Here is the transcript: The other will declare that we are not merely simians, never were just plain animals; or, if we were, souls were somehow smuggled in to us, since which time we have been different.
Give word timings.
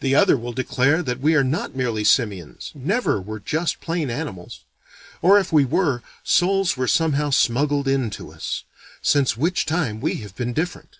The 0.00 0.16
other 0.16 0.36
will 0.36 0.52
declare 0.52 1.00
that 1.04 1.20
we 1.20 1.36
are 1.36 1.44
not 1.44 1.76
merely 1.76 2.02
simians, 2.02 2.72
never 2.74 3.20
were 3.20 3.38
just 3.38 3.80
plain 3.80 4.10
animals; 4.10 4.64
or, 5.22 5.38
if 5.38 5.52
we 5.52 5.64
were, 5.64 6.02
souls 6.24 6.76
were 6.76 6.88
somehow 6.88 7.30
smuggled 7.30 7.86
in 7.86 8.10
to 8.18 8.32
us, 8.32 8.64
since 9.00 9.36
which 9.36 9.64
time 9.64 10.00
we 10.00 10.16
have 10.22 10.34
been 10.34 10.54
different. 10.54 10.98